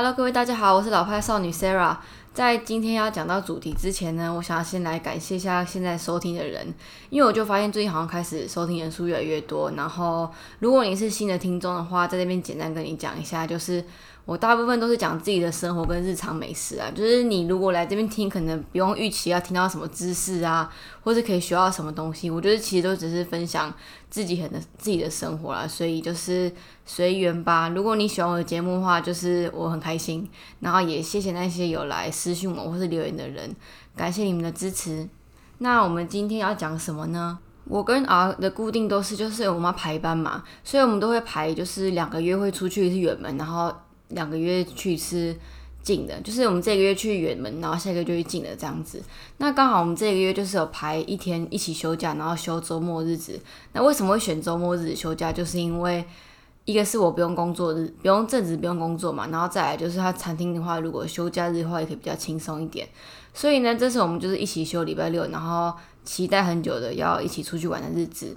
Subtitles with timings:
[0.00, 1.96] Hello，各位大家好，我是老派少女 Sarah。
[2.38, 6.72] 在今天要讲到主题之前呢，我想要先来感谢一下现在收听的人，
[7.10, 9.72] 因为我就发现最近好像开始收听人数越来越多。
[9.72, 10.30] 然后，
[10.60, 13.84] 如果你是新的听众的话，在这边简单跟你讲一下，就是。
[14.24, 20.70] 我大部分都是讲自己的生活跟日常美食啊，就是你如果来这边听，可能不用预期要听到什么知识啊，
[21.02, 22.28] 或是可以学到什么东西。
[22.28, 23.72] 我觉得其实都只是分享
[24.10, 26.52] 自己很的自己的生活啦，所以就是
[26.84, 27.70] 随缘吧。
[27.70, 30.28] 如果你喜欢我的节目的话，就是我很开心，
[30.60, 33.54] 然后也谢谢那些有来私信我或是留言的人，
[33.96, 35.08] 感谢你们的支持。
[35.58, 37.38] 那我们今天要讲什么呢？
[37.64, 43.72] 我跟 R 的固定都是就是我们要排班嘛，所以我们都会排就是两个月会出去一次远门，然后。
[44.12, 45.36] 两个月去一次
[45.82, 49.02] 近的，就是我们这个月去远门，然后下个月就去近的这样子。
[49.36, 53.38] 那刚好我们这个月就是有排一天一起休假，然后休周末日子。
[53.74, 55.30] 那为什么会选周末日子休假？
[55.30, 56.02] 就是因为
[56.68, 59.26] 一个是我不用工作日，不用正职，不用工作嘛。
[59.28, 62.86] 然后再来就是他餐厅的话，如果休假日的话，也可以比较轻松一点。
[63.32, 65.72] 所以呢，这次我们就是一起休礼拜六，然后
[66.04, 68.36] 期待很久的要一起出去玩的日子。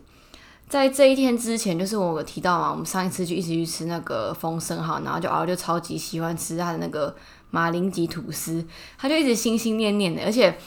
[0.70, 7.14] 在这一天之前，就是我有提到嘛，我们上一次就一起去吃那个丰盛哈，然后就熬就超级喜欢吃他的那个
[7.50, 8.66] 马铃吉吐司，
[8.98, 10.58] 他就一直心心念念的，而且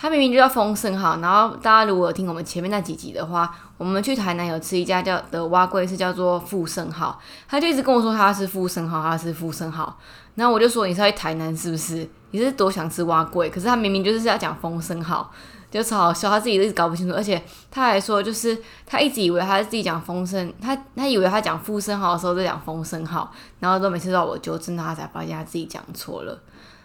[0.00, 9.98] 他明明就叫丰盛号，然后大家如果听我们前面那几集的话，我们去台南有吃一家叫的蛙贵是叫做富盛号，他就一直跟我说他是富盛号，他是富盛号，
[10.36, 12.08] 然后我就说你是在台南是不是？
[12.30, 13.50] 你是多想吃蛙贵？
[13.50, 15.30] 可是他明明就是要讲丰盛号。
[15.70, 17.40] 就超好笑，他自己一直搞不清楚，而且
[17.70, 26.36] 他还说，就是他一直以为他自己讲丰盛，他他以为他讲富盛号的时候在讲丰盛号，然后都每次到我纠正他，才发现他自己讲错了。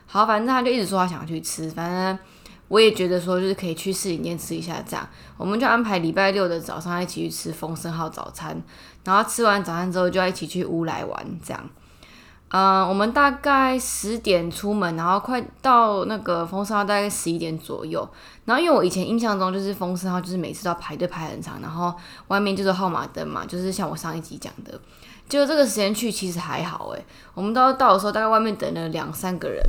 [0.06, 2.20] 好，反正他就一直说他想去吃，反正
[2.68, 8.62] 我也觉得说就是可以去试饮店吃一下这样，我们就安排礼拜六的早上一起去吃丰盛号早餐，
[9.04, 11.70] 然后吃完早餐之后就要一起去乌来玩这样。
[12.50, 18.08] 嗯，我们大概十点出门，然后快到那个风声号大概十一点左右。
[18.46, 21.94] 然后因为我以前印象中就是风声号就是每次都要排队排很长，然后
[22.28, 24.80] 外面就是号码灯嘛，就是像我上一集讲的，
[25.28, 29.62] 就这个时间去其实还好诶，我们到到的时候大概外面等了两三个人，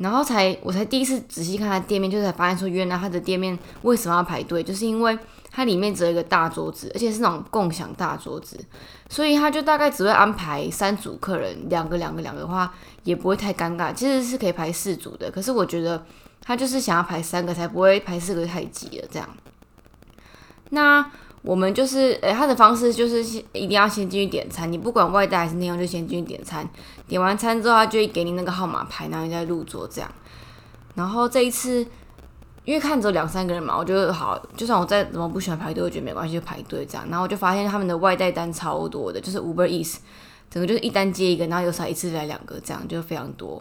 [0.00, 5.18] 然后才我才第一次仔细看他店面，就才发现说原来他的店面为什么要排队，就是因为。
[5.52, 8.56] 它里面只有一个大桌子，而且是那种共享大桌子，
[9.08, 12.72] 所以他就大概只会安排三组客人，两个两个两个的话
[13.02, 13.92] 也不会太尴尬。
[13.92, 16.06] 其实是可以排四组的，可是我觉得
[16.40, 19.28] 他就是想要排三个，才不会排四个太挤了这样。
[20.68, 21.10] 那
[21.42, 26.68] 我们就是，诶，他的方式就是先一定要先进去点餐，你不管外带还是内用，就先进去点餐。
[27.08, 30.10] 点完餐之后，他就会给你那个号码牌，然后你再入座这样。
[30.94, 31.86] 然后这一次。
[32.62, 37.04] 因为看着两三个人嘛，我觉得好，就算我再怎么不喜欢排队，我觉得没关系，就排队这样。
[37.08, 39.96] 然后我就发现他们的外带单超多的，就是 Uber Eats，
[40.50, 43.60] 整个就是一单接一个，然后有时候一次来两个，这样就非常多。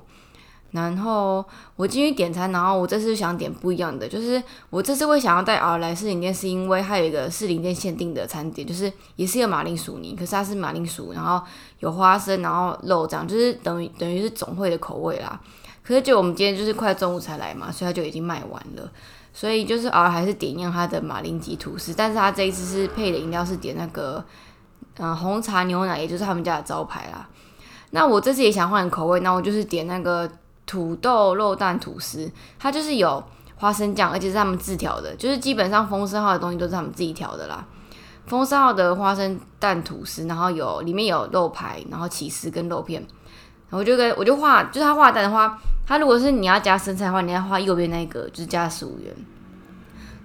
[0.71, 1.43] 然后
[1.75, 11.41] 我进去点餐，然后我这次想点不一样的，就是我这次会想要带 R 来士林店，是因为它有一个士林店限定的餐点，就是也是一个马铃薯泥，可是它是马铃薯，然后
[11.79, 15.39] 有花生，然后肉这样，就是等于等于是总会的口味啦。
[15.83, 18.91] 可是就我们今天就是快中午才来嘛，所以他就已经卖完了。
[19.33, 24.23] 所以就是偶尔还是点一样他的马铃吉吐司，但是他这一次是配的饮料是点那个
[24.97, 27.27] 嗯红茶牛奶，也就是他们家的招牌啦。
[27.91, 30.29] 那我这次也想换口味，那我就是点那个
[30.69, 33.23] 土豆肉蛋吐司，它就是有
[33.55, 37.65] 花生酱，而且是他们自调的，就是基本上丰盛号的东西都是他们自己调的啦。
[38.27, 43.03] 丰盛号的花生蛋吐司，然后有里面有肉排，然后起司跟肉片。
[43.71, 49.11] 我就跟我就画，就是他画单的话，他如果是你要加生菜的话，你要画右边那个，就是加十五元。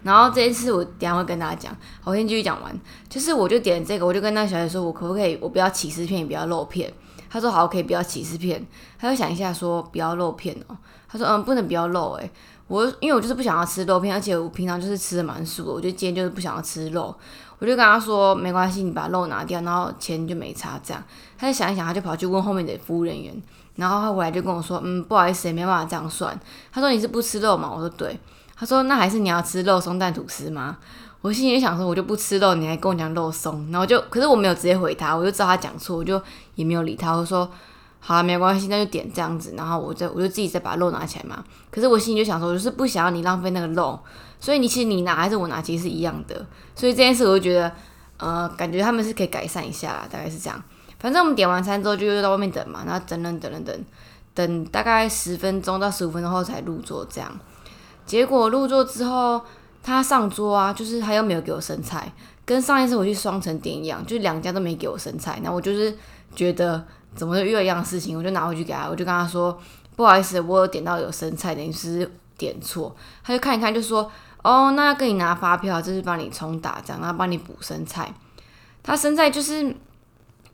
[0.03, 2.79] 然后这一次我等下会跟大家讲，我先继续讲完。
[3.09, 6.93] 就是我就点这个，我就跟那小姐说，我可不可以，我不要起司片，也不要肉片。
[7.35, 8.65] 他说好，可以不要起司片。
[8.97, 10.77] 他就想一下说不要肉片哦。
[11.09, 12.31] 他说嗯，不能不要肉诶。
[12.69, 17.13] 我因为我就是不想要吃肉片，而且我平常就是吃的蛮素的，我就今天就是不想要吃肉。
[17.59, 20.79] 我就跟他说没关系，你把肉拿掉，然后钱就没差。
[20.81, 21.03] 这样，
[21.37, 23.35] 他就想一想，他就跑去问后面的服务人员，
[23.75, 26.39] 然后他回来就跟我说，嗯，不好意思，没办法这样算。
[26.71, 27.69] 他说你是不吃肉吗？
[27.75, 28.17] 我说对。
[28.57, 30.79] 他说那还是你要吃肉松蛋吐司吗？
[31.25, 36.21] 我心里想说我就不吃肉，你还跟我讲肉松，然后就可是我没有直接回他，我就知道他讲错，我就
[36.55, 37.15] 也没有理他。
[37.15, 37.51] 我说
[37.99, 41.43] 好了，没关系，那就点这样子，然后我再我就自己再把肉拿起来嘛。
[41.71, 43.99] 可是我心里就想说，我就是不想要你浪费那个肉。
[44.39, 46.47] 所以你其实你拿还是我拿，其实是一样的。
[46.75, 47.73] 所以这件事我就觉得，
[48.19, 50.63] 呃，感觉他们是可以改善一下啦，大概是这样。
[50.99, 53.85] 反正我们点完餐之后就又到外面等嘛，然后等等等等等，
[54.35, 57.33] 等大概十分钟到十五分钟后才入座这样。
[58.05, 59.41] 结果入座之后，
[59.85, 62.11] 他上桌啊，就是他又没有给我生菜，
[62.47, 65.39] 跟上一次我去双城点一样，就两家都没给我生菜。
[65.43, 65.95] 那我就是
[66.35, 66.83] 觉得
[67.15, 68.17] 怎么又一样事情？
[68.17, 69.57] 我就拿回去给他，我就跟他说
[69.95, 72.97] 不好意思，我有点到有生菜，等于是点错。
[73.23, 74.11] 他就看一看，就说
[74.43, 78.11] 哦，那要跟你拿发票，就是帮你冲打这样，然后帮你补生菜。
[78.83, 79.61] 他生菜就是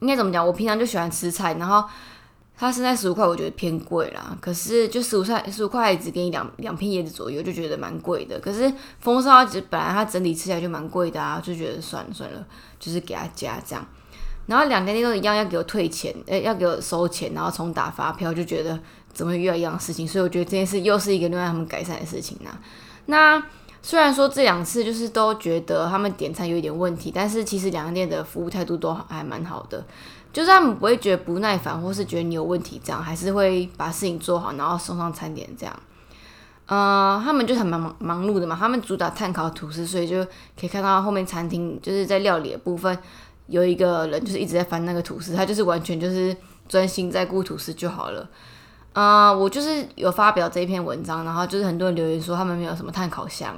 [0.00, 0.44] 应该怎么讲？
[0.44, 1.85] 我平常就喜欢吃菜，然后。
[2.61, 4.37] 它生菜十五块，我觉得偏贵啦。
[4.39, 8.39] 可是就十五块，十五块只给你两两片叶子左右，就觉得蛮贵的。
[8.39, 12.47] 可是风沙只本来它整体吃起来就蛮贵的啊，就觉得算了算了，
[12.79, 13.83] 就是给他加这样。
[14.47, 18.79] 然后两家店都一样要给我退钱，诶，要给我收钱，然后重打发票，就觉得
[19.11, 20.06] 怎么遇到一样的事情。
[20.06, 22.51] 所以我觉得这件事又是一个另外他们改善的事情呐。
[23.06, 23.43] 那
[23.81, 29.83] 虽然说这两次就是都觉得他们点餐有一点问题，但是其实两家店的服务态度都还蛮好的。
[30.32, 35.77] 就是他们不会觉得不耐烦，或是觉得你有问题，这样还是会把事情做好，然后送上餐点这样。
[36.67, 42.97] 呃，他们就很忙忙碌的嘛，他们主打碳烤吐司，所以就可以看到后面餐厅就是在料理的部分
[43.49, 46.37] 有一个人就是一直在翻那个吐司，他就是完全就是
[46.69, 48.29] 专心在顾吐司就好了。
[48.93, 53.56] 呃，我就是有发表这一篇文章，然后就是很多人留言说他们没有什么碳烤香，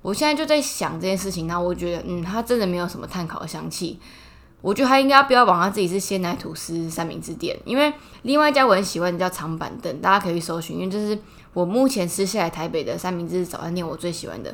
[0.00, 4.00] 我现在就在想这件事情，然后我觉得嗯，他真的没有什么碳烤的香气。
[4.60, 11.16] 我觉得他应该不要往他自己是鲜奶吐司三明治店，因为另外一家我很喜欢叫长板凳，大家可以去搜寻，因为这是
[11.52, 14.52] 我目前吃下来台北的三明治早餐店我最喜欢的。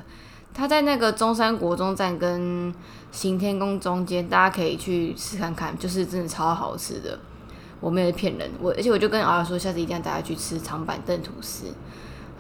[0.52, 2.72] 他在那个中山国中站跟
[3.10, 7.18] 行天宫中间，大家可以去试看看，就是真的超好吃的，
[7.80, 8.50] 我没有骗人。
[8.60, 11.64] 我而且我就跟儿儿说，下次一定要带他去吃长板凳吐司。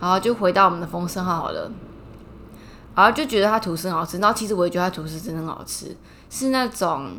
[0.00, 1.72] 然后就回到我们的丰盛号好了，
[2.94, 5.96] 然后就觉得他吐司很好吃，然后其实我也觉得他吐司真的很好吃，
[6.28, 7.18] 是那种。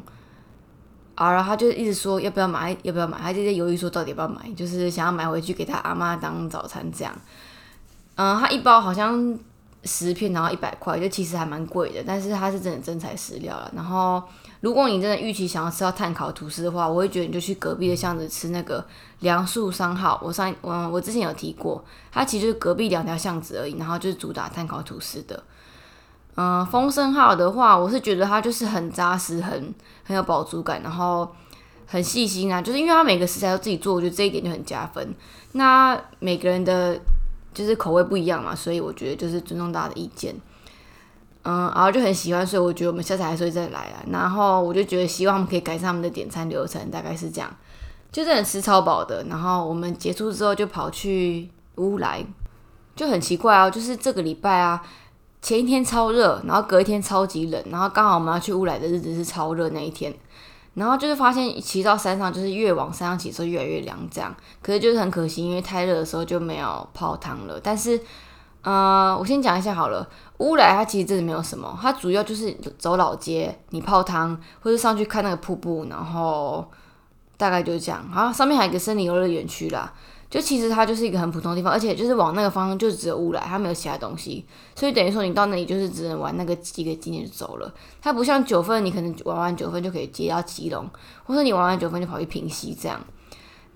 [1.16, 7.16] 啊，然后他就一直说要不要买，要不要买，他就在犹豫说到底要不要买，就是想要买回去给他阿妈当早餐这样。
[8.16, 9.38] 嗯，他一包好像
[9.84, 13.72] 十片，然后一百块，就其实还蛮贵的，但是它是真的真材实料了。
[13.76, 14.22] 然后，
[14.62, 18.84] 如果你真的预期想要吃到碳烤吐司的话，我会觉得你就去隔壁的巷子吃那个
[19.20, 20.20] 梁树商号。
[20.24, 25.42] 我上我我之前有提过，它其实就是隔壁两条巷子而已，然后就是主打碳烤吐司的。
[26.38, 29.74] 嗯，丰盛号的话，我是觉得它就是很扎实，很
[30.04, 31.26] 很有饱足感，然后
[31.86, 32.62] 很细心啊。
[32.62, 35.16] 就是因为它每个食材都自己做，我觉得这一点就很加分。
[35.54, 37.00] 那每个人的
[37.54, 40.36] 就是口味不一样嘛，所以我觉得就是尊重大家的意见。
[41.44, 44.04] 嗯，然后就很喜欢，所以我觉得我们下次还是会再来啊。
[44.12, 47.50] 然后我就觉得希望我们可以改善他们的点餐流程，大概是这样。
[48.12, 49.24] 就真的吃超饱的。
[49.30, 52.26] 然后我们结束之后就跑去乌来，
[52.94, 54.82] 就很奇怪啊，就是这个礼拜啊。
[55.46, 60.12] 前一天超热，然后隔一天超级冷，然后刚好我们要去乌来的日子是超热那一天，
[60.74, 64.36] 然后就是发现骑到山上就是越往山上骑，候越来越凉这样。
[64.64, 67.60] 可是就是很可惜，因为太热的时候就没有泡汤了。
[67.62, 68.02] 但是，
[68.64, 70.10] 呃，我先讲一下好了，
[70.40, 76.68] 乌来它其实真的没有什么，它主要就是走老街，你泡汤或者上去看那个瀑布，然后
[77.38, 78.04] 大概就是这样。
[78.12, 79.94] 好，上面还有一个森林游乐园区啦。
[80.36, 84.46] 就其实它就是一个很普通的地方，而且就是往那个方向就只有乌来，它没有其他东西，
[84.76, 87.74] 所以等于说你到那里就是只能玩那个几个景点就走了。
[88.02, 90.86] 它不像九份，你可能玩完九份就可以接到基隆，
[91.24, 93.00] 或者你玩完九份就跑去平溪这样。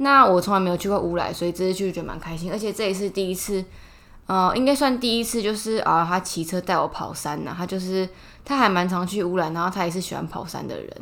[0.01, 3.63] 那我从来没有去过乌来，所以这次去觉得蛮开心，而且这也是第一次，
[4.27, 7.55] 呃，应该算第一次，就是啊，他骑车带我跑山呐。
[7.57, 8.09] 他就是
[8.43, 10.93] 他还蛮常去乌来，然后他也是喜欢跑山的人。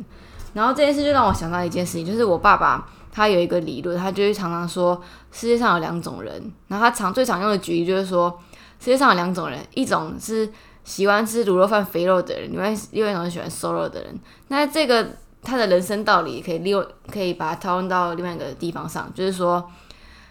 [0.54, 2.88] 然后这件事就让我想到一件事情，就是我爸爸。
[3.10, 5.00] 他有一个理论，他就是常常说
[5.32, 6.52] 世界上有两种人。
[6.68, 8.30] 然后他常最常用的举例就是说，
[8.78, 10.50] 世界上有两种人，一种是
[10.84, 14.18] 喜欢吃卤肉饭肥肉的人，另外另外一种是喜欢瘦肉的人。
[14.48, 15.06] 那这个
[15.42, 19.68] 他的人生道理可以利用，可以把它套用到另外一个地方上，就是说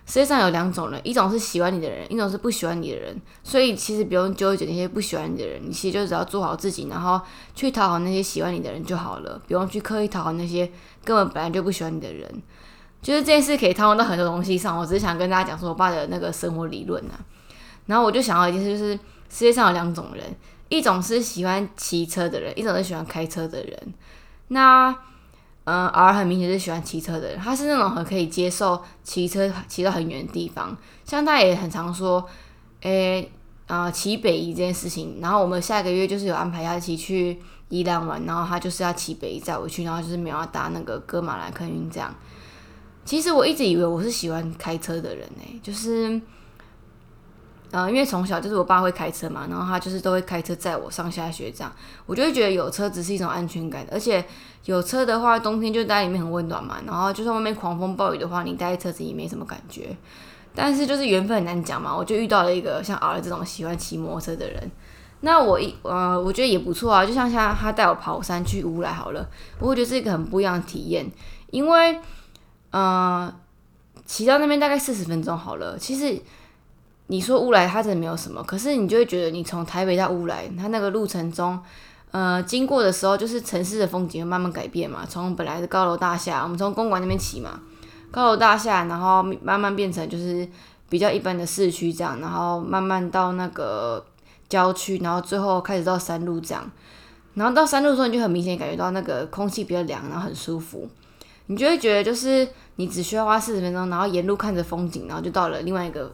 [0.07, 3.21] 世界上有两种人，一种是喜欢你的人，一种是不喜欢你的人。
[3.43, 7.19] 所以其实不用纠结那些不喜欢你的人，你其实就只要做好自己，然后
[7.53, 10.65] 去讨好那些喜欢你的人就好了，不用去刻意讨好那些
[11.03, 12.41] 根本本来就不喜欢你的人。
[13.01, 17.19] 就是这件事可以套用到很多东西上，我只是想跟大家讲说我爸的那个生活理论啊。
[17.85, 20.23] 然后我就想到一件事，就是世界上有两种人，
[20.69, 23.93] 一种是喜欢骑车的人，一种是喜欢开车的人。
[24.47, 24.95] 那
[25.69, 32.25] 嗯，而很明显是喜欢骑车的人，他是那种很可以接受骑车骑到很远的地方，像他也很常说，
[32.83, 33.29] 诶
[33.67, 35.17] 啊骑北移这件事情。
[35.21, 42.15] 然后我们下个月就是有安排要一起去宜兰玩，然后他就是要骑北移载我去，然后就是没有要搭那个哥马兰客运这样。
[43.03, 46.21] 其实我一直以为我是喜欢开车的人呢，就是，
[47.71, 51.71] 呃，因为从小就是我爸会开车嘛，然后他就是都会开车载我上下学这样，
[52.05, 54.23] 我就会觉得有车子是一种安全感，而且
[54.65, 59.95] 有车的话，冬天就待里面很温暖嘛，然后就算外面狂风暴雨的话，你待在车子也没什么感觉。
[60.55, 64.71] 但是就是缘分很难讲嘛，我就遇到了一个像儿这种喜欢骑摩托车的人，
[65.21, 71.09] 那我一呃，我觉得也不错啊，就像像他带我跑山去乌来好了，我会觉得是一个很不一样的体验，
[71.51, 71.99] 因为。
[72.71, 73.33] 嗯，
[74.05, 75.77] 骑到那边大概四十分钟好了。
[75.77, 76.21] 其实
[77.07, 81.57] 你说乌来它真的没有什么，可是你就会觉得你从台北到乌来，它那个路程中，
[82.11, 85.05] 呃，经过的时候就是城市的风景会慢慢改变嘛。
[85.07, 87.59] 从本来的高楼大厦，我们从公馆那边骑嘛，
[88.11, 90.47] 高楼大厦，然后慢慢变成就是
[90.89, 94.05] 比较一般的市区这样，然后慢慢到那个
[94.49, 96.69] 郊区，然后最后开始到山路这样。
[97.35, 100.89] 然后到山路的时候，你就很明显感觉到那个空气比较凉，然后很舒服。
[101.45, 102.45] 你就会觉得，就是
[102.77, 106.11] 你只需要花四十分钟，然后沿路看着风景，然后就到了另外一个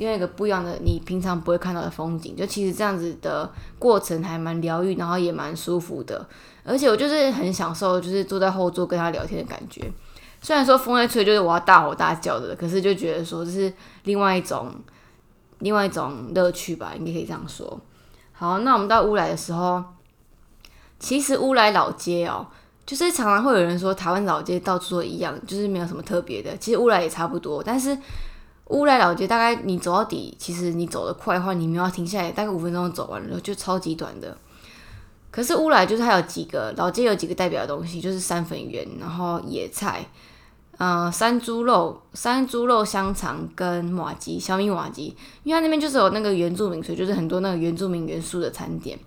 [0.00, 2.34] 另外一个不一样的你平常不会看到的风景。
[2.34, 6.26] 就其实这样子的过程还蛮疗愈，然后也蛮舒服的。
[6.64, 9.92] 而且我就是很享受，就是坐在后座跟他聊天的感觉。
[10.40, 13.70] 虽然说风在吹，就是我要大吼大叫的，可是就觉得说这是
[14.04, 14.72] 另外一种
[15.58, 17.78] 另外一种乐趣吧，应该可以这样说。
[18.32, 19.84] 好，那我们到乌来的时候。
[20.98, 22.46] 其实乌来老街哦，
[22.84, 26.54] 就是常常会有人说台湾老街到处都一样，就是没有什么特别的。
[26.58, 27.96] 其实乌来也差不多，但是
[28.70, 34.36] 乌来老街大概你走到底，其实你走得快的话，你没有停下来，大概五分钟走完了，就超级短的。
[35.30, 40.04] 可是乌来就是还有几个老街有几个代表的东西，就是山粉圆，然后野菜，
[40.78, 48.98] 嗯，山猪肉、山猪肉香肠跟马吉小米马吉，因为它那边就是有那个原住民，所以就是很多那个原住民元素的餐点。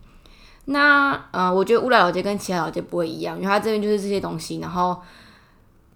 [0.66, 4.98] 那呃，我觉得乌来老街跟其他老街不会一样，因为它这边就是这些东西，然后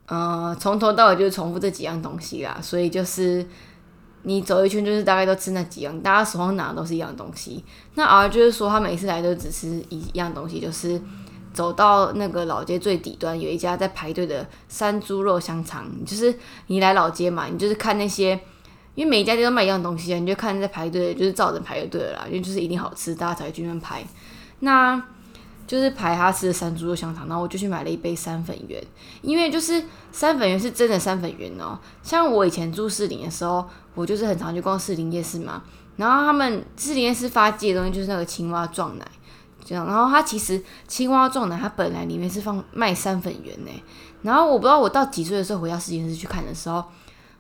[0.07, 3.45] 呃，从头到尾就是重复这几样东西啦，所以就是
[4.23, 7.63] 你走一圈就是大概都吃那几样，大家手上拿的都是一样东西。
[7.95, 11.01] 那而就是说，他每次来都只吃一样东西，就是
[11.53, 16.33] 走到那个老街最底端有一家在排队的山猪肉香肠，就是
[16.67, 18.39] 你来老街嘛，你就是看那些，
[18.95, 24.05] 因为每一家店都卖一样东西啊，你就看在排队，就是照着排就对了啦，因为就是一定好吃，大家才会去那边排。
[24.59, 25.03] 那
[25.67, 28.81] 就是排他吃的山猪肉香肠，然后我就去买了一杯山粉圆，
[29.21, 31.77] 因为就是山粉圆是真的山粉圆哦。
[32.01, 35.61] 像我以前住士林的时候，我就是很常去逛士林夜市嘛，
[35.97, 39.05] 然后他们士林夜市发迹的东西就是那个青蛙撞奶，
[39.65, 39.85] 这样。
[39.85, 43.71] 然后它其实青蛙撞奶它本来里面是放卖山粉圆呢，
[44.21, 46.83] 然后我不知道我到几岁的时候回到士林夜市去看的时候。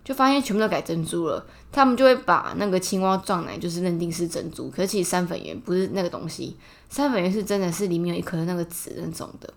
[0.03, 6.55] 就发现全部都改珍珠了，他们就会把那个青蛙撞奶就是认定是珍珠，可是其实三粉圆不是那个东西，
[6.89, 9.53] 三粉圆是真的是里面有一颗那个籽那种的，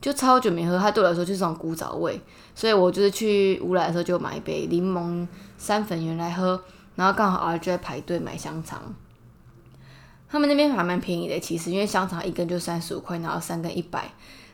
[0.00, 2.20] 就超久没喝，它对我来说就是种古早味，
[2.54, 6.62] 所以我就是去乌来的时候就买一杯柠檬三粉圆来喝，
[6.94, 8.94] 然后刚好儿就在排队买香肠，
[10.28, 14.12] 他们那边还蛮便宜的，其实因为香肠一根就三十五块，然后三根一百，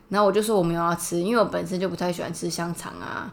[0.09, 3.33] 然后我就说我没有要吃，因为我本身就不太喜欢吃香肠啊。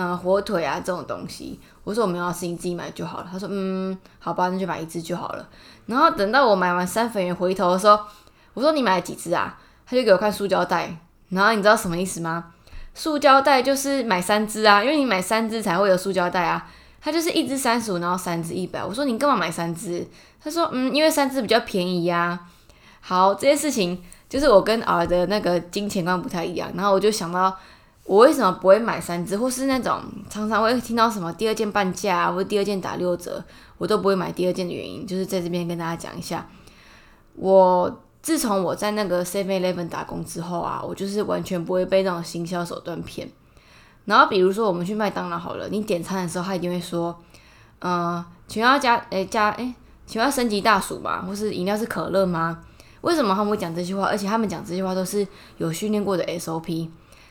[0.00, 3.28] 嗯，火腿啊这种东西，我说我没有事，你自己买就好了。
[3.32, 5.48] 他说，嗯，好吧，那就买一只就好了。
[5.86, 7.98] 然后等到我买完三粉圆回头的时候，
[8.54, 9.58] 我说你买了几只啊？
[9.84, 10.96] 他就给我看塑胶袋。
[11.30, 12.52] 然后你知道什么意思吗？
[12.94, 16.64] 塑胶袋就是买三只啊，因为你买三只才会有塑胶袋啊。
[17.00, 18.84] 他就是一只三十五，然后三只一百。
[18.84, 20.06] 我说你干嘛买三只？
[20.40, 22.38] 他说，嗯，因为三只比较便宜呀。
[23.00, 26.70] 好，这件事情就是我跟儿的那个金钱观不太一样。
[26.76, 27.58] 然后我就想到。
[28.08, 30.00] 我为什么不会买三只，或是那种
[30.30, 33.44] 常常会听到什么第二件半价啊，或者第二件打六折，
[33.76, 36.48] 我都不会买第二件的原因，就是在这边跟大家讲一下。
[37.34, 43.30] 我自从我在那个 Seven Eleven 打工之后啊，我就是完全不会被那种行销手段骗。
[44.06, 47.14] 然后比如说我们去麦当劳好了，你点餐的时候，他一定会说，
[47.80, 49.74] 嗯，请要加，诶加，诶，
[50.06, 51.20] 请要升级大薯吗？
[51.26, 52.60] 或是饮料是可乐吗？
[53.02, 54.06] 为什么他们会讲这句话？
[54.06, 56.88] 而且他们讲这句话都是有训练过的 SOP。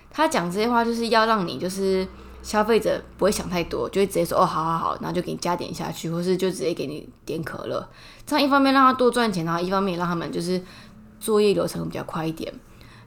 [0.10, 2.08] 他讲这些话就是要让你就是
[2.42, 7.88] 消费者不会想太多，就会直接说哦，好好好，然后就给你加点下去，或是就直接给你点可乐。
[8.26, 10.62] 这样一方面让他多赚钱，然后一方面让他们就是
[11.20, 12.52] 作业流程比较快一点。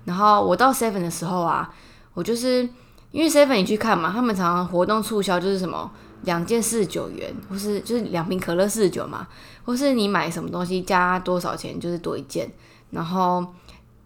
[0.04, 1.72] 然后我到 Seven 的时候啊，
[2.14, 2.68] 我就是
[3.10, 5.90] 因为 Seven 你去看嘛，他们常常活动促销就是什么
[6.22, 9.26] 两件四十九元，或是就是两瓶可乐四十九嘛，
[9.64, 12.50] 或是你买什么东西加多少钱就是多一件，
[12.90, 13.46] 然后。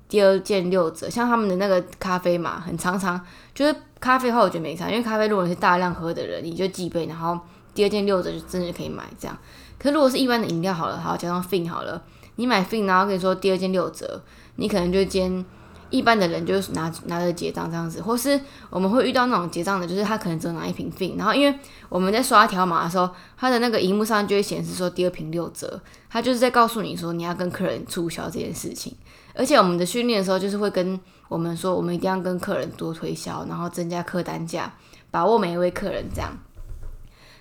[0.08, 3.20] 第二件六折，像他们的那个咖啡嘛，很常常
[3.54, 7.38] 就是咖啡的话，我觉得没差，因为咖啡如果是大量喝的人，你就几杯，然后
[7.75, 9.37] 第二件六折就真的可以买这样。
[9.78, 12.00] 可如果是一般的饮料好了，好加上 fin 好了，
[12.37, 14.23] 你买 fin 然后跟你说第二件六折，
[14.56, 15.44] 你可能就兼
[15.90, 21.58] 一般的人就是拿拿着结账这样子，或是我们会遇到那种结账的，就是他可能只拿一瓶 fin，然后因为
[21.88, 28.94] 我们在刷条码的时候，他的那个荧幕上就会显示说第二瓶六折，他就是在告诉你说你要跟客人促销这件事情。
[29.34, 30.98] 而且我们的训练的时候，就是会跟
[31.28, 34.72] 我们说，我们一定要跟客人多推销，然后增加客单价，
[35.10, 36.30] 把握每一位客人这样。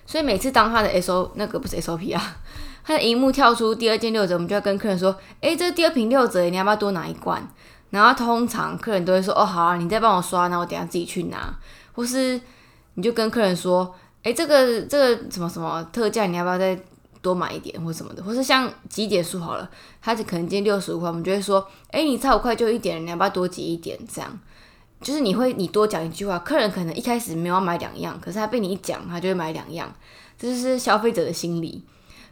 [0.06, 2.36] 所以每次当他的 S O 那个不是 S O P 啊，
[2.84, 7.42] 他的荧幕跳出第二件六折，我们就要跟客人说，诶，这第二瓶六折，你要不要多拿一罐？
[7.90, 11.56] 然后通常客人都会说，哦，好啊，你再帮我刷，那我等下自己去拿。
[11.92, 12.40] 或是
[12.94, 16.76] 你就跟客人说，哎，这个这个什么什么特价，你要不要再
[17.24, 18.22] 多买一点或什么的？
[18.22, 19.68] 或是像几点数好了，
[20.02, 23.98] 它可能今天六十五块，我们就会说，哎，你差五块就一点，你要不要多挤一点？
[24.06, 24.38] 这样，
[25.00, 29.90] 就是你会你多讲一句话，客人可能一开始没有买两样，可是他被你一讲，他就会买两样，
[30.38, 31.82] 这就是消费者的心理。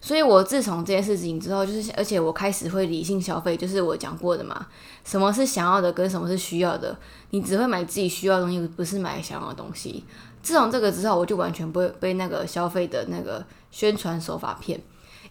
[0.05, 4.67] 所以，我自从这件事情之后，就是而且我开始会理性消费，就是我讲过的嘛。
[5.05, 6.99] 什么是想要的，跟什么是需要的，
[7.31, 10.05] 你只会买自己需要的东西，不是买想要的东西。
[10.43, 14.81] 自从这个之后，我就完全不会被那个消费的那个宣传手法骗。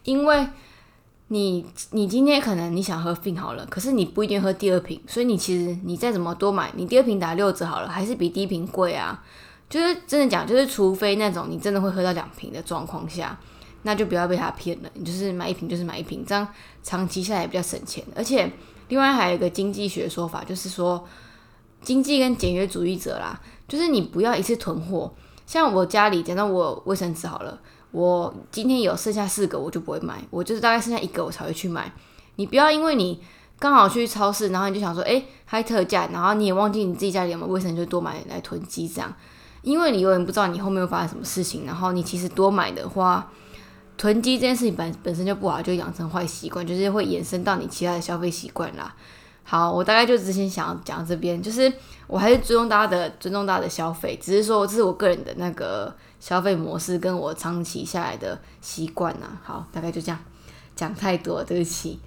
[0.03, 0.47] 因为
[1.27, 9.23] 你，你今天可能你想喝病好了，可是你不一定喝第二瓶，所以你其实你再怎么多买，你第二瓶打六折好了，还是比第一瓶贵啊。
[9.69, 13.37] 就是真的讲，就是除非那种你真的会喝到两瓶的状况下。
[13.83, 16.47] 那就不要被他骗了，你就是买一瓶就是买一瓶，这样
[16.83, 18.05] 长期下来也比较省钱。
[18.15, 18.47] 而且
[18.89, 21.03] 另外还有一个经济学说法，就是说
[21.81, 25.09] 经济跟简约主义者啦，就是你不要一次囤货。
[25.45, 27.57] 像我家里，讲到我卫生纸好了，
[27.91, 31.89] 我今天有剩下四个，我就不会买，我就是大概剩下一个我才会去买。
[32.35, 33.21] 你不要因为你
[33.57, 39.13] 刚好去超市，然后你就想说，哎，还特价，然后你也忘记你自己家里有没有卫生纸，就多买来囤积这样。
[39.61, 43.31] 因为你永远不知道你后面会发生什么事情，然后你其实多买的话。
[43.97, 48.95] 囤积这件事情本本身就不好，就养成坏习惯，就是会延伸到你其他的消费习惯啦。
[49.43, 51.71] 好，我大概就之前想讲这边，就是
[52.07, 59.27] 我还是尊重大家的尊重大家的消费，只是说这是我个人的那个消费模式，跟我长期下来的习惯呐。
[59.43, 60.17] 好，大概就这样，
[60.75, 61.99] 讲太多，对不起。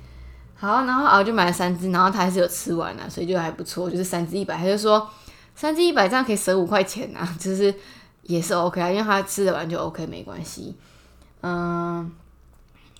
[0.56, 5.06] 好，然后啊我就买了三只，然后他还是有吃完了，所以就还不错，就是三只一百，他就说
[5.54, 7.74] 三只一百这样可以省五块钱啊， 就是
[8.22, 10.74] 也是 OK 啊，因为他吃得完就 OK，没关系。
[11.42, 12.10] 嗯，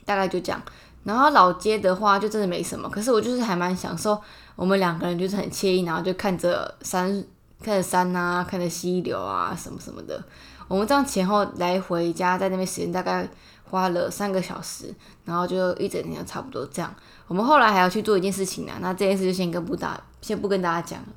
[0.05, 0.61] 大概就这样。
[1.05, 2.89] 然后老街的话，就真的没什么。
[2.89, 4.21] 可是我就是还蛮享受，
[4.57, 7.25] 我们两个人就是很惬意，然后就看着山，
[7.63, 10.23] 看着山啊，看着溪流啊，什么什么的。
[10.67, 13.29] 我们这样前后来回家，在那边时间大概
[13.65, 14.93] 花了三个小时，
[15.25, 16.93] 然后就一整天差不多这样。
[17.27, 21.09] 我们后来还要去做一件事情呢，那这件事就先跟不打，先不跟大家讲了。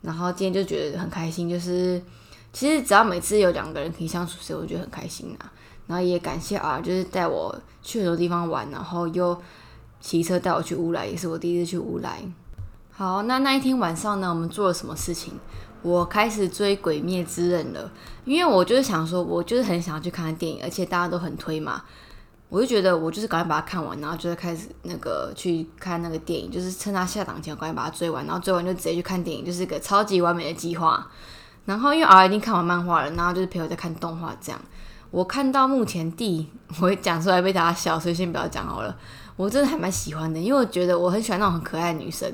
[0.00, 2.00] 然后今天就觉得很开心，就是
[2.54, 5.52] 其实只要每次有两个人可以相处，所以我觉得很开心啊。
[5.86, 9.36] 然后也感谢啊，就是带我去很多地方玩，然后又
[10.00, 12.22] 骑车带我去乌来，也是我第一次去乌来。
[12.90, 15.34] 好，那那一天晚上呢，我们做了什么事情？
[15.82, 17.92] 我开始追《鬼灭之刃》了，
[18.24, 21.82] 因为我就是想说，我就是很想要去看电影，而且大家都很推嘛，
[22.48, 31.06] 我就觉得我就是赶快把它看完，然后就是开始那个去看那个电影，就是趁它下档前赶快把它追完，然后追完就直接去看电影，就是一个超级完美的计划。
[31.64, 34.60] 然后因为儿已经看完漫画了，然后就是陪我在看动画这样。
[35.10, 38.96] 我看到目前第，我会讲出来被大家笑，所以先不要讲好了。
[39.36, 42.32] 我真的还蛮喜欢的，因为我觉得我很喜欢那种很可爱的女生，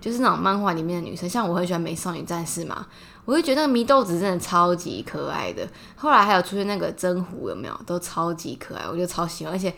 [0.00, 2.86] 就是那种漫画里面的女生，像我很喜欢美少女战士嘛，
[3.24, 5.68] 我就觉得那个祢豆子真的超级可爱的。
[5.94, 7.80] 后来还有出现那个真狐，有没有？
[7.86, 9.54] 都超级可爱，我就超喜欢。
[9.54, 9.72] 而且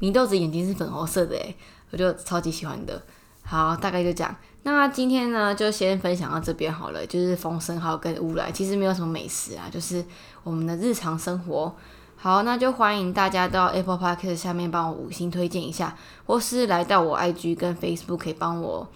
[0.00, 1.56] 祢豆子眼睛是粉红色的，诶，
[1.90, 3.00] 我就超级喜欢的。
[3.42, 4.34] 好，大概就这样。
[4.62, 10.04] 那今天呢，就先分享到这边好了，就是风声号跟乌来，其实没有什么美食啊，就是
[10.42, 11.74] 我们的日常生活。
[12.16, 18.86] 好，那就欢迎大家到 Apple Podcast 下面帮我五星推荐一下，或是来到我 IG 跟 Facebook 可以帮我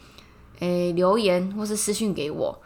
[0.58, 2.60] 诶留言或是私讯给我。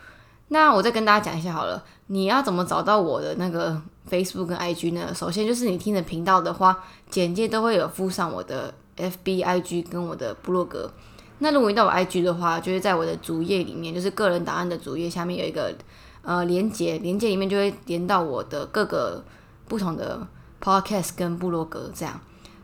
[0.48, 3.80] 那我再跟大家讲一下好了，你要怎么找到我的那个
[4.11, 5.14] Facebook 跟 IG 呢？
[5.14, 10.90] 首先就是你听的频道的话，简介都会有附上我的 FB、IG 跟我的部落格。
[11.38, 15.75] 那如果你到我 IG 的话，就是在我的主页里面，就是个人档案的主页下面有一个
[16.22, 19.25] 呃连接，连接里面就会连到我的各个
[19.68, 20.27] 不同的。
[20.59, 22.18] Podcast 跟部落格这样，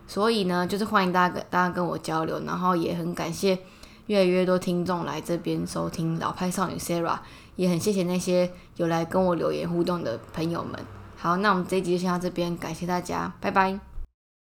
[0.07, 3.57] 所以呢，就是欢迎大家跟大家跟我交流，然后也很感谢
[4.07, 7.19] 越来越多听众来这边收听老派少女 Sarah，
[7.55, 10.77] 也很谢谢那些有来跟我留言互动的朋友们。
[11.15, 13.92] 好，那我们这一集就先到这边，感谢大家，拜拜。